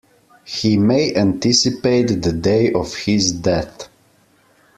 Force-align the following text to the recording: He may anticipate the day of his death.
He 0.45 0.77
may 0.79 1.13
anticipate 1.15 2.23
the 2.23 2.31
day 2.33 2.73
of 2.73 2.91
his 2.95 3.31
death. 3.31 3.87